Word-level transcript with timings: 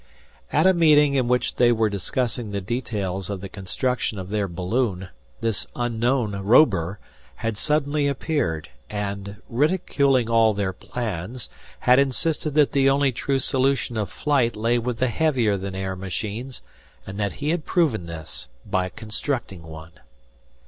At 0.51 0.65
a 0.65 0.73
meeting 0.73 1.13
in 1.13 1.27
which 1.27 1.57
they 1.57 1.71
were 1.71 1.87
discussing 1.87 2.49
the 2.49 2.59
details 2.59 3.29
of 3.29 3.39
the 3.39 3.47
construction 3.47 4.17
of 4.17 4.29
their 4.31 4.47
balloon, 4.47 5.09
this 5.41 5.67
unknown 5.75 6.31
Robur 6.37 6.97
had 7.35 7.55
suddenly 7.55 8.07
appeared 8.07 8.69
and, 8.89 9.43
ridiculing 9.47 10.27
all 10.27 10.55
their 10.55 10.73
plans, 10.73 11.49
had 11.81 11.99
insisted 11.99 12.55
that 12.55 12.71
the 12.71 12.89
only 12.89 13.11
true 13.11 13.37
solution 13.37 13.95
of 13.95 14.09
flight 14.09 14.55
lay 14.55 14.79
with 14.79 14.97
the 14.97 15.07
heavier 15.07 15.55
than 15.55 15.75
air 15.75 15.95
machines, 15.95 16.63
and 17.05 17.19
that 17.19 17.33
he 17.33 17.49
had 17.51 17.63
proven 17.67 18.07
this 18.07 18.47
by 18.65 18.89
constructing 18.89 19.61
one. 19.61 19.91